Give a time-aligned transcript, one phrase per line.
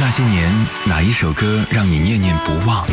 [0.00, 0.50] 那些年，
[0.86, 2.86] 哪一首歌让你念念不忘？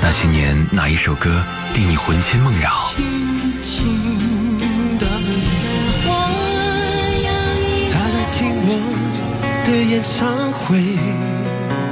[0.00, 1.42] 那些年，哪一首歌
[1.74, 2.92] 令你魂牵梦绕？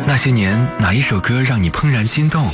[0.06, 2.46] 那些年，哪一首歌让你怦然心动？
[2.46, 2.52] 那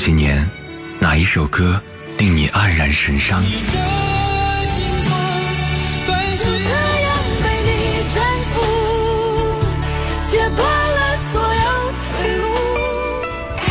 [0.00, 0.50] 些年，
[0.98, 1.78] 哪一首歌
[2.16, 3.44] 令你黯然神伤？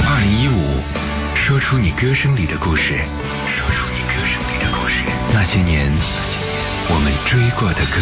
[0.06, 0.84] 二零一五，
[1.34, 2.94] 说出你歌声里的故事。
[3.48, 4.94] 说出你歌声里的故事。
[5.34, 5.92] 那些年，
[6.90, 7.98] 我们追过的歌。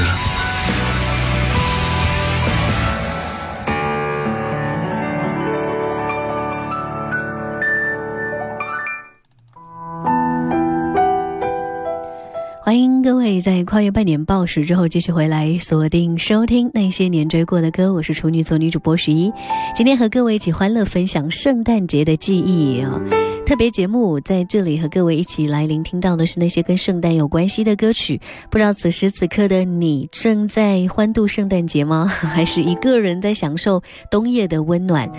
[13.27, 19.29] 可以在跨越半年报时之后继续回来锁定收听那些年追过的歌，我是处女座女主播十一，
[19.75, 23.01] 今天和各位一起欢乐分享圣诞节的记忆啊。
[23.47, 28.19] 特别节目在这里和各位一起来聆听到的是那些跟圣诞有关系的歌曲。
[28.51, 32.05] 不知道此时此刻的你正在欢度圣诞节吗？
[32.11, 33.81] 还是一个人在享受
[34.11, 35.09] 冬夜的温暖？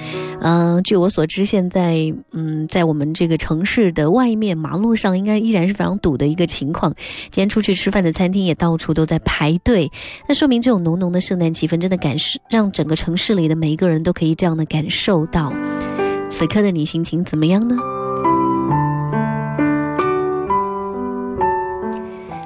[0.43, 6.95] 嗯，据我所知，现在嗯，在我们这个城市的外面马路上，应该依然是非常堵的一个情况。
[7.31, 9.91] 今天出去吃饭的餐厅也到处都在排队，
[10.29, 15.51] 那说明这种浓浓的圣诞气氛真的感受让整个城市里的每一个人都可以这样的感受到。
[16.29, 17.75] 此刻的你心情怎么样呢？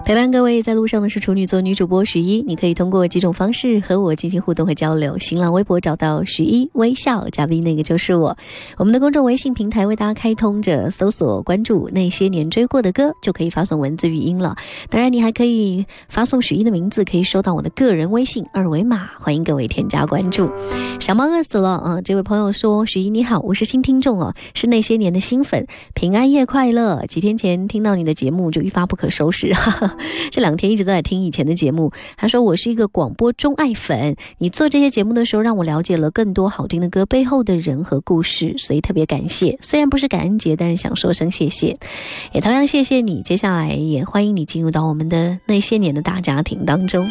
[0.05, 5.17] 陪伴各位在路上的是处女座女主播许一，你可以通过几种方式和我进行互动和交流。
[5.17, 8.37] 新浪微博找到许一微笑嘉宾，那个就是我。
[8.77, 14.57] 我们的公众微信平台为大家开通着，搜索关注那些年追过的歌，就可以发送文字语音了。
[14.91, 19.09] 当然，你还可以发送许一的名字，可以收到我的个人微信二维码。
[19.21, 20.51] 欢迎各位添加关注。
[20.99, 22.03] 小猫饿死了啊！
[22.03, 27.07] 这位朋友说：“许一你好，我是新听众哦，是那些年的新粉，平安夜快乐！
[27.07, 29.97] 几天前听到你的节目就一发不可收拾。”哈哈。
[30.31, 31.93] 这两天一直都在听以前的节目。
[32.17, 39.59] 他说我是一个广播钟爱粉，你做这些节目的时候，让我了解了更多好听的歌背后的人和故事，所以特别感谢。
[39.61, 41.79] 虽然不是感恩节，但是想说声谢谢，
[42.33, 43.23] 也同样谢谢你。
[43.23, 47.09] 接下来也欢迎你进入到我们的那些年的大家庭当中。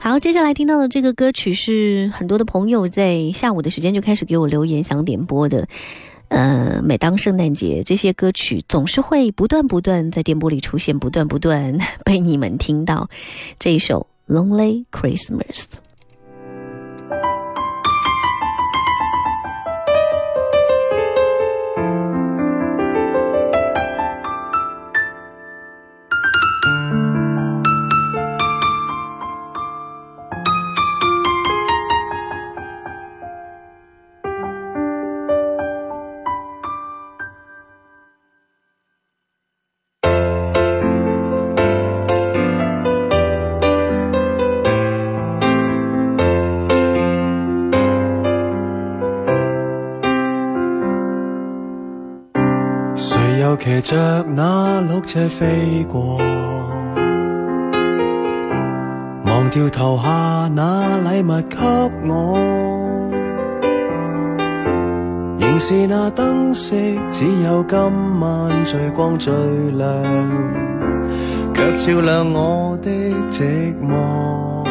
[0.00, 5.68] 好，接下来听到的这个歌曲是很多的朋友在下午的时间就开始给我留言想点播的。
[6.32, 11.76] 呃，每当圣诞节，这些歌曲总是会不断不断在电波里出现，不断不断
[12.06, 13.06] 被你们听到。
[13.58, 15.44] 这一首《Lonely Christmas》。
[53.72, 56.18] 骑着那绿车飞过，
[59.24, 61.56] 忘掉投下那礼物给
[62.06, 62.38] 我，
[65.38, 66.74] 仍是那灯饰，
[67.10, 67.80] 只有今
[68.20, 69.32] 晚最光最
[69.70, 69.88] 亮，
[71.54, 72.90] 却照亮我的
[73.30, 74.68] 寂寞。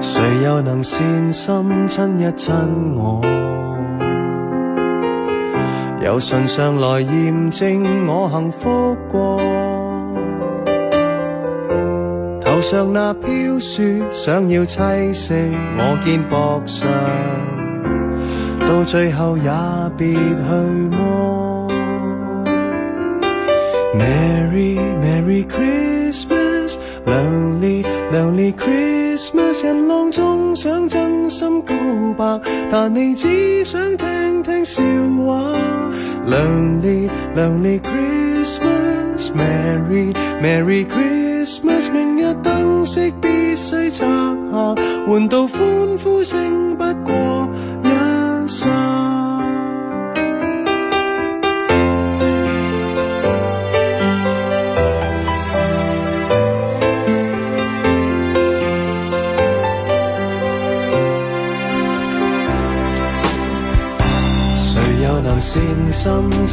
[0.00, 2.54] 谁又能善心亲一亲
[2.94, 3.20] 我？
[6.04, 9.40] 由唇上来验证我幸福过，
[12.42, 15.32] 头上那飘雪想要栖息
[15.78, 16.86] 我肩膊上，
[18.68, 19.50] 到最后也
[19.96, 20.20] 别去
[20.94, 21.70] 摸。
[23.94, 28.93] Merry Merry Christmas，Lonely Lonely Christmas，
[30.54, 31.74] 想真心告
[32.16, 32.40] 白，
[32.70, 34.82] 但你只想听听笑
[35.26, 35.52] 话。
[36.26, 41.90] Lonely, lonely Christmas, Merry, Merry Christmas。
[41.92, 44.06] 明日灯饰必须拆下，
[45.06, 45.60] 换到欢
[46.02, 47.48] 呼声不过
[47.82, 48.93] 一刹。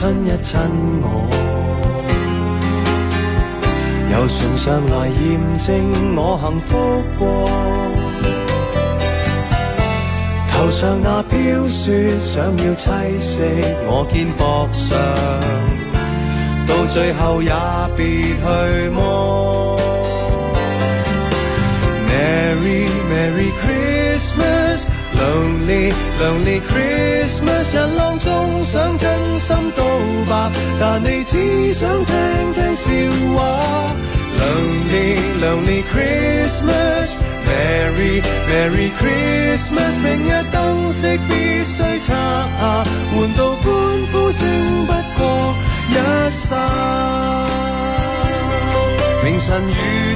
[0.01, 0.59] 亲一亲
[1.03, 1.29] 我，
[4.11, 7.21] 由唇上来验证我幸福过。
[10.49, 13.43] 头上那飘雪想要栖息
[13.85, 14.97] 我肩膊上，
[16.65, 17.53] 到最后也
[17.95, 19.77] 别去摸。
[22.09, 24.90] Merry Merry Christmas。
[25.21, 29.83] Lonely Lonely Christmas，人浪中想真心告
[30.27, 32.15] 白，但你只想听
[32.55, 32.89] 听笑
[33.35, 33.93] 话。
[34.39, 42.83] Lonely Lonely Christmas，Merry Merry Christmas，明日灯饰必须拆下，
[43.13, 43.69] 换到欢
[44.11, 44.41] 呼声
[44.87, 45.21] 不过
[45.89, 45.91] 一
[46.31, 46.57] 刹。
[49.23, 49.71] 明晨遇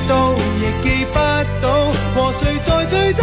[0.09, 1.13] 到亦记不
[1.61, 3.21] 到，和谁在醉酒，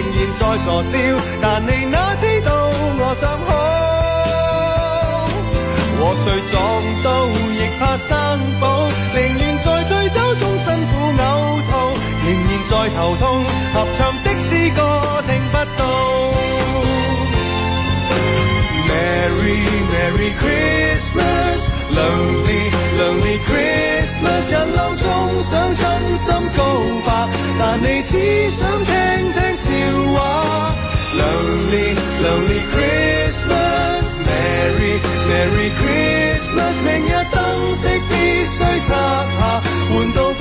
[0.00, 0.96] 仍然在傻笑，
[1.42, 3.48] 但你哪知道我想好。
[6.00, 6.56] 和谁撞
[7.04, 7.08] 到
[7.52, 8.08] 亦怕生
[8.58, 11.14] 保，宁愿在醉酒中辛苦呕
[11.68, 11.70] 吐，
[12.24, 13.44] 仍然在头痛，
[13.74, 14.80] 合唱的诗歌
[15.28, 15.84] 听不到。
[18.88, 19.60] Merry
[19.92, 22.62] Merry Christmas，Lonely
[22.98, 25.04] Lonely Christmas，人浪中
[25.50, 25.82] 想真
[26.16, 26.62] 心告
[27.04, 28.94] 白，但你只想听
[29.32, 29.68] 听笑
[30.12, 30.76] 话。
[31.18, 31.88] Lonely
[32.22, 34.94] Lonely Christmas，Merry
[35.28, 38.12] Merry Christmas，明日灯饰必
[38.46, 38.94] 须拆下，
[39.90, 40.38] 换到欢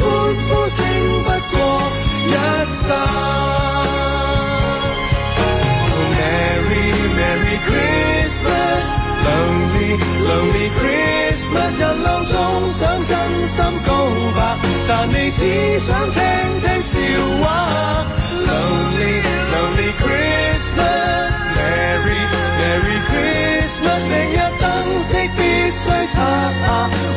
[0.48, 0.78] 呼声
[1.24, 1.28] 不
[1.58, 1.60] 过
[2.28, 2.30] 一
[2.86, 2.88] 刹。
[6.20, 6.86] Merry
[7.18, 9.92] Merry Christmas，Lonely
[10.28, 12.36] Lonely Christmas，人浪中
[12.68, 13.18] 想真
[13.48, 13.92] 心告
[14.36, 14.58] 白，
[14.88, 16.22] 但你只想听
[16.62, 17.00] 听笑
[17.42, 18.06] 话。
[18.48, 19.14] Lonely
[19.52, 22.22] Lonely Christmas，Merry
[22.60, 24.64] Merry Christmas，明日灯
[25.00, 25.40] 饰必
[25.72, 26.18] 须拆下，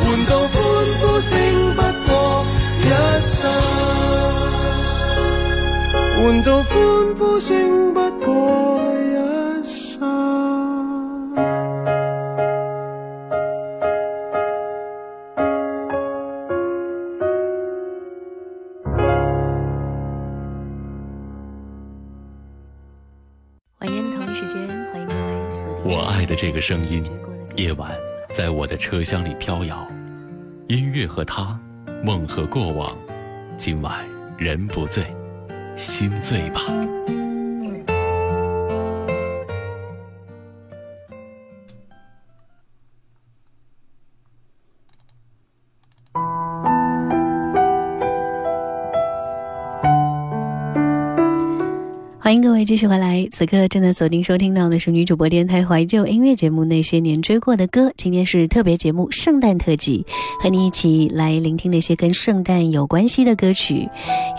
[0.03, 0.51] 换到欢
[0.99, 1.31] 呼声
[1.75, 2.11] 不过
[2.81, 2.83] 一
[3.19, 3.31] 刹。
[6.15, 6.73] 换到欢
[7.17, 8.27] 呼声不过
[8.93, 8.95] 一
[26.35, 27.03] 这个声音，
[27.55, 27.91] 夜晚
[28.29, 29.87] 在我的车厢里飘摇，
[30.67, 31.57] 音乐和他，
[32.03, 32.97] 梦和过往，
[33.57, 34.03] 今晚
[34.37, 35.05] 人不醉，
[35.75, 36.61] 心醉吧。
[52.33, 60.03] 欢迎各位继续回来，此刻正在锁定收听到的是女主播电台怀旧音乐节目《那些年追过的歌》，今天是特别节目圣诞特辑，
[60.41, 63.87] 和你一起来聆听那些跟圣诞有关系的歌曲，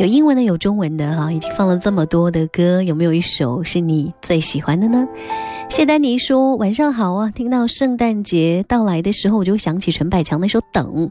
[0.00, 5.06] 有英文的，有中文的哈，已经放了这么多的歌，有没有一首是你最喜欢的呢？
[5.70, 11.08] 谢丹妮说：“晚上好啊，听到圣诞节到来的时候，我就想起陈百强那首《等》，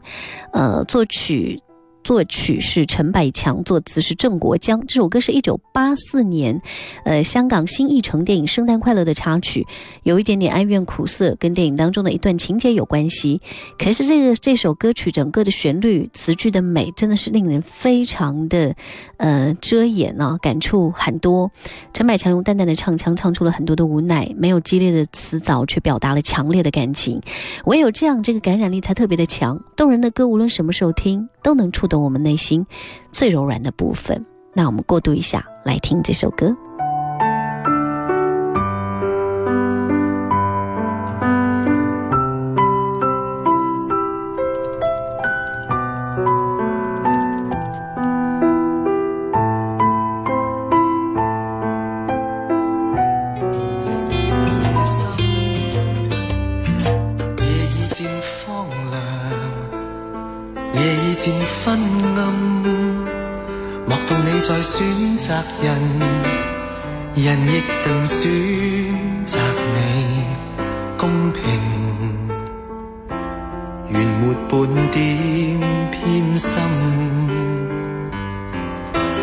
[0.52, 1.58] 呃，作曲。”
[2.04, 4.86] 作曲是陈百强，作词是郑国江。
[4.86, 6.60] 这首歌是一九八四年，
[7.04, 9.66] 呃，香港新艺城电影《圣诞快乐》的插曲，
[10.02, 13.40] 有一点点哀怨苦涩，跟电影当中的一段情节有关系。
[13.78, 18.76] 可是这个这首歌曲整个的旋律、词句的美，真的是令人非常的，
[19.16, 21.50] 呃，遮掩啊，感触很多。
[21.94, 27.18] 陈百强用淡淡的唱腔唱出了很多的无奈，没有激烈的词藻，却表达了强烈的感情。
[27.64, 29.58] 唯有这样，这个感染力才特别的强。
[29.74, 32.66] 动人的歌，无论什么时候听，都能触动我们内心
[33.12, 34.24] 最柔软的部分。
[34.54, 36.56] 那我们过渡一下，来听这首歌。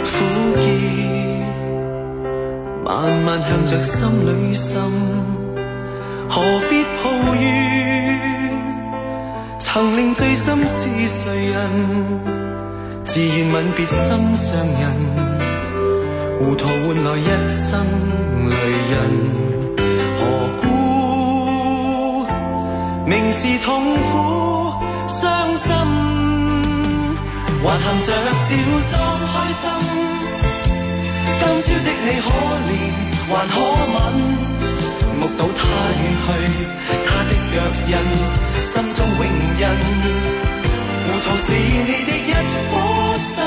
[0.04, 0.08] 苦
[0.60, 0.64] 涩
[2.84, 2.90] 慢
[3.26, 4.70] 慢向着心里渗。
[6.30, 7.42] 何必抱怨？
[9.60, 11.60] 曾令醉心是谁人？
[13.04, 14.84] 自愿吻别心上人，
[16.40, 17.70] 糊涂换来一生
[18.50, 18.56] 泪
[18.92, 18.94] 人。
[20.18, 20.20] 何
[20.62, 20.64] 故
[23.06, 23.68] 明是痛
[23.98, 24.12] 苦
[27.64, 28.10] 还含着
[28.48, 28.50] 笑
[28.92, 28.94] 装
[29.32, 29.64] 开心。
[31.40, 32.28] 今宵的你可
[32.68, 32.70] 怜
[33.30, 33.56] 还可
[33.94, 33.96] 吻，
[35.20, 35.60] 目睹他
[36.02, 36.28] 远去，
[37.06, 37.54] 他的脚
[37.88, 37.94] 印，
[38.64, 39.22] 心中永
[39.60, 39.64] 印。
[41.06, 42.74] 糊涂是你的一颗
[43.36, 43.41] 心，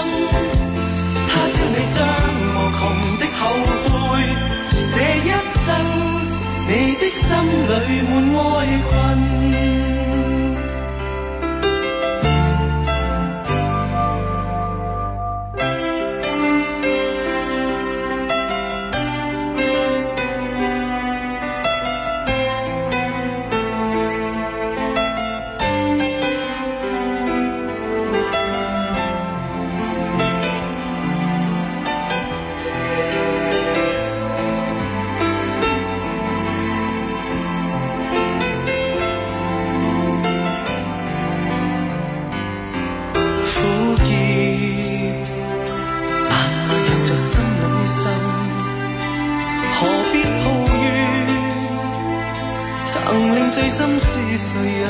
[53.13, 54.07] 能令最深是
[54.37, 54.49] 谁
[54.81, 54.85] 人？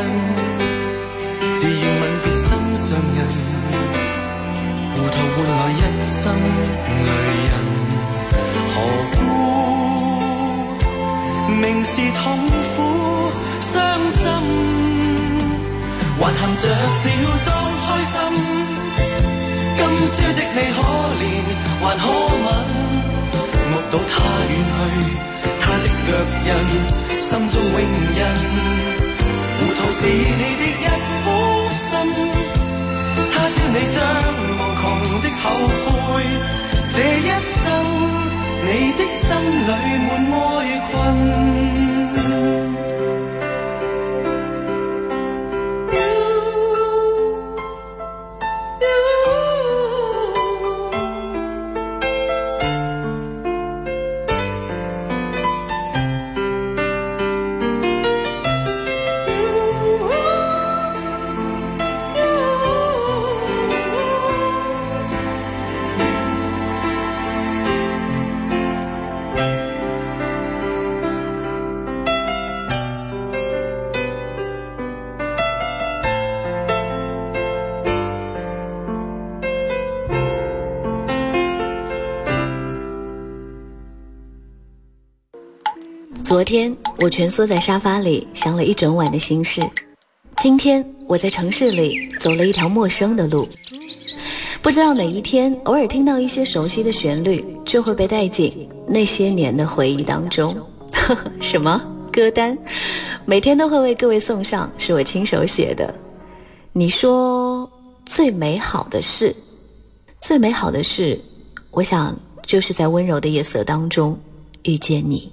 [1.56, 3.18] 自愿吻别心上人，
[4.94, 6.20] 糊涂换来一生
[7.06, 7.10] 泪
[7.50, 7.52] 人，
[8.74, 8.76] 何
[9.14, 9.18] 故
[11.60, 12.22] 明是痛
[12.76, 12.76] 苦
[13.60, 13.72] 伤
[14.10, 14.20] 心，
[16.18, 16.62] 还含着
[17.00, 17.02] 笑
[17.44, 17.46] 装
[17.84, 18.14] 开心。
[19.76, 20.78] 今宵的你可
[21.20, 21.22] 怜
[21.80, 22.02] 还可
[22.44, 22.46] 吻，
[23.70, 24.12] 目睹他
[24.48, 25.52] 远去。
[26.06, 26.10] 脚
[26.44, 26.50] 印
[27.18, 28.22] 心中永印
[29.56, 30.86] 糊涂是你的一
[31.24, 31.26] 颗
[31.88, 31.92] 心
[33.32, 33.96] 他朝你将
[34.50, 34.82] 无穷
[35.22, 35.44] 的后
[35.88, 36.04] 悔
[36.94, 37.28] 这一
[37.62, 37.66] 生
[38.66, 39.26] 你的心
[39.66, 39.70] 里
[40.06, 40.42] 满哀
[40.90, 42.63] 困。
[86.56, 89.60] 天我蜷缩在沙发里想了一整晚的心事，
[90.36, 93.48] 今天我在城市里走了一条陌生的路，
[94.62, 100.56] 不知道哪一天偶尔听到一些熟悉的旋律，就会被带进那些年的回忆当中。
[101.42, 101.82] 什么
[102.12, 102.56] 歌单？
[103.24, 105.92] 每天都会为各位送上，是我亲手写的。
[106.72, 107.68] 你说
[108.06, 109.34] 最美好的事，
[110.20, 111.20] 最美好的事，
[111.72, 114.16] 我想就是在温柔的夜色当中
[114.62, 115.32] 遇见你。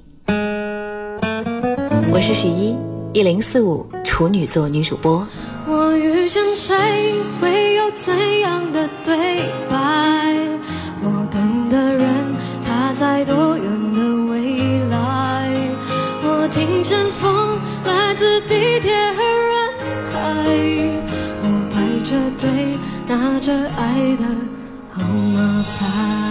[2.10, 2.76] 我是许一，
[3.14, 5.26] 一零四五处女座女主播。
[5.68, 6.76] 我遇见谁
[7.40, 9.16] 会有怎样的对
[9.70, 9.76] 白？
[11.04, 14.00] 我等的人他在多远的
[14.32, 15.52] 未来？
[16.24, 19.74] 我听见风来自地铁和人
[20.12, 20.20] 海，
[21.44, 22.78] 我排着队
[23.08, 24.26] 拿着爱的
[24.92, 26.31] 号码牌。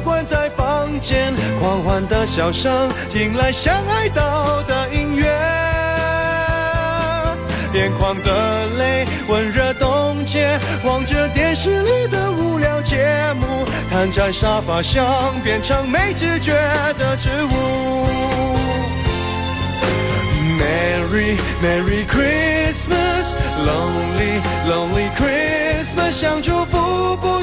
[0.00, 1.34] 关在房间。
[1.60, 5.26] 狂欢的笑声，听来像哀悼的音乐。
[7.72, 16.52] 眼眶的泪温热冻结，望着电视里的无聊节目，瘫在沙发上变成没知觉
[16.98, 18.08] 的植物。
[20.58, 27.42] Merry Merry Christmas, Lonely Lonely Christmas，想祝福不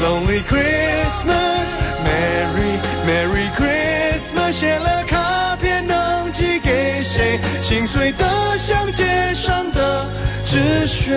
[0.00, 1.66] Lonely Christmas,
[2.04, 7.40] Merry Merry Christmas，写了卡片能寄给谁？
[7.62, 8.24] 心碎得
[8.56, 10.06] 像街上的
[10.44, 11.14] 纸屑。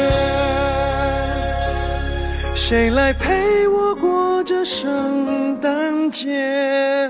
[2.56, 7.10] 谁来陪我过这圣诞节？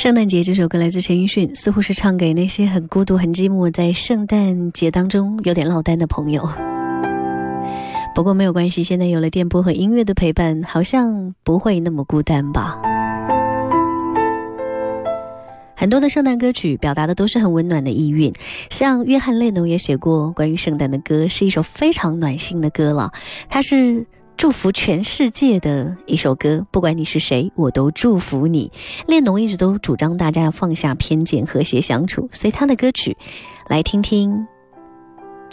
[0.00, 6.48] 圣诞节这首歌来自陈奕迅，似乎是唱给那些很孤独、很寂寞，在圣诞节当中有点落单的朋友。
[8.14, 12.80] 不过没有关系，现在有了电波和音乐的陪伴，好像不会那么孤单吧。
[15.76, 18.32] 很多的圣诞歌曲表达的都是很温暖的意蕴，
[18.70, 23.12] 像约翰列侬也写过关于圣诞的歌，是一首非常暖心的歌了。
[23.50, 24.06] 它是
[24.40, 28.72] 祝福全世界的一首歌，不管你是谁，我都祝福你。
[29.06, 33.14] 列侬一直都主张大家要放下偏见，和谐相处，所以他的歌曲，
[33.68, 34.46] 来听听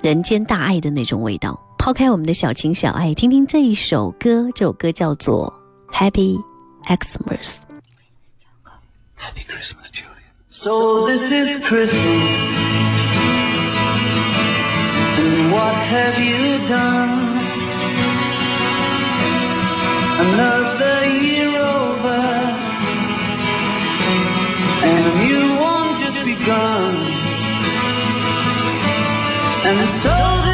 [0.01, 1.59] 人间大爱的那种味道。
[1.77, 5.53] 抛开我们的小情小爱，听听这一首歌，这首歌叫做
[5.93, 6.41] 《Happy
[6.85, 7.27] Xmas》。
[9.17, 10.31] Happy Christmas, Julia.
[10.47, 11.91] So this is Christmas.
[15.19, 17.35] And what have you done?
[20.19, 22.21] Another year over.
[24.87, 26.95] And a new one just begun.
[29.69, 30.46] And so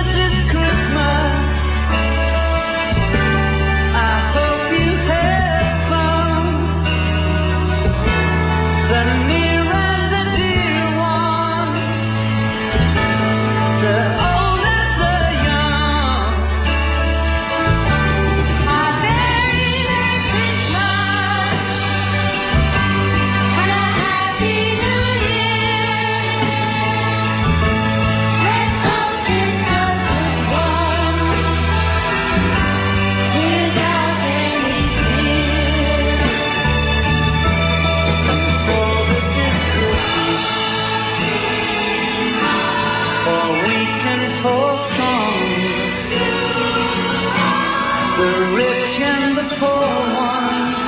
[48.17, 50.81] The rich and the poor ones.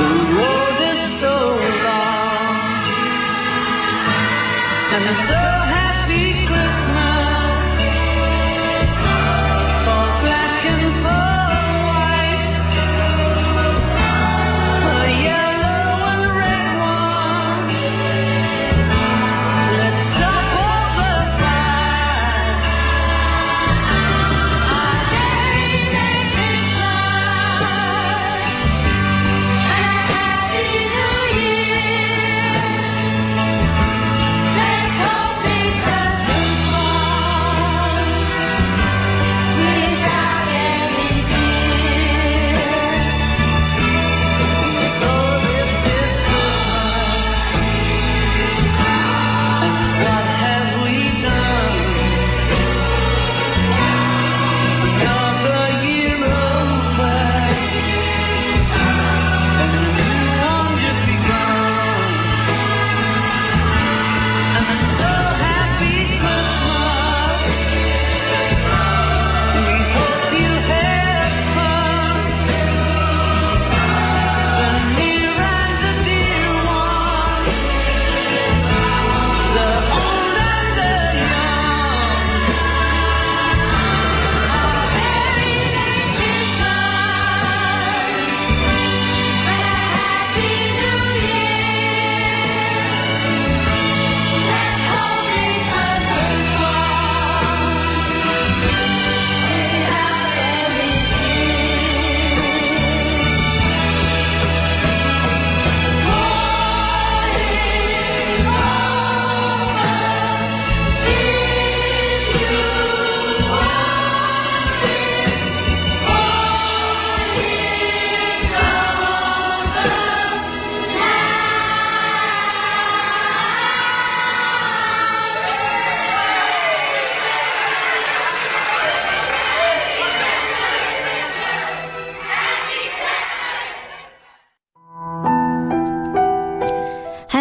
[0.00, 1.36] The road is so
[1.86, 2.84] long.
[4.92, 5.49] And so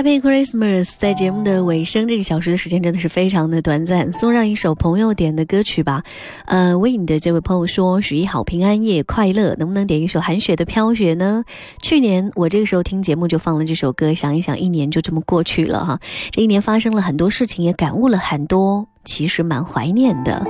[0.09, 0.89] Happy Christmas！
[0.97, 6.01] 在节目的尾声，这个小时的时间真的是非常的短暂，送上一首朋友点的歌曲吧。
[6.45, 11.43] 呃，为你的这位朋友说，许一好，平安夜快乐，能不能点一首韩雪的《飘雪》呢？
[11.83, 15.99] 去年我这个时候听节目就放了这首歌，想一想，一年就这么过去了哈。
[16.31, 20.43] 这一年发生了很多事情，也感悟了很多，其实蛮怀念的。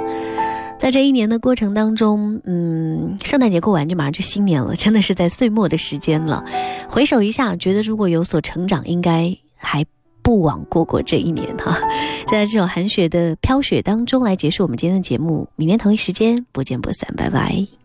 [0.79, 6.45] 在这一年的过程当中，嗯，圣诞节过完就马上就新年了，真的是在岁末的时间了。
[6.87, 9.85] 回首一下，觉得如果有所成长，应该还
[10.23, 11.77] 不枉过过这一年哈。
[12.25, 17.78] 就 在这种寒雪的《飘雪》当中来结束我们今天的节目，明天同一时间不见不散，拜拜。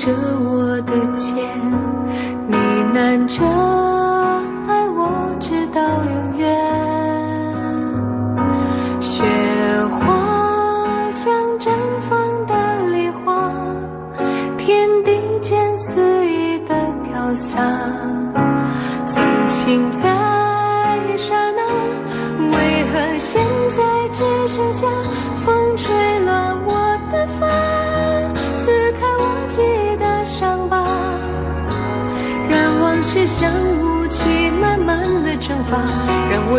[0.00, 0.08] 着
[0.42, 1.44] 我的肩，
[2.48, 2.56] 呢
[2.94, 3.69] 喃着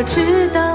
[0.01, 0.70] 我知道